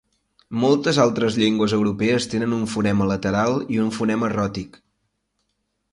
[0.61, 4.85] Moltes altres llengües europees tenen un fonema lateral i un fonema ròtic.